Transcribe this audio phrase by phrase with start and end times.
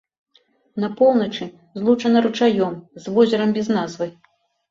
[0.83, 1.45] На поўначы
[1.81, 4.07] злучана ручаём з возерам без назвы.